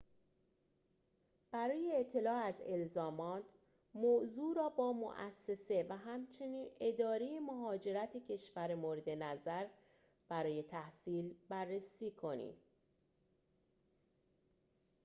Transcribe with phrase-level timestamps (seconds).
[1.51, 3.43] برای اطلاع از الزامات
[3.93, 9.67] موضوع را با موسسه و همچنین اداره مهاجرت کشور مورد نظر
[10.29, 12.57] برای تحصیل بررسی کنید